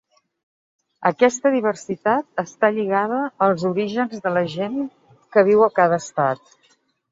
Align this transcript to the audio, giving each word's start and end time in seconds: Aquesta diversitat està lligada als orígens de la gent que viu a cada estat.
Aquesta 1.09 1.51
diversitat 1.55 2.41
està 2.45 2.71
lligada 2.79 3.21
als 3.49 3.67
orígens 3.71 4.25
de 4.25 4.33
la 4.39 4.45
gent 4.57 4.83
que 5.37 5.47
viu 5.53 5.65
a 5.69 5.71
cada 5.79 6.03
estat. 6.05 6.61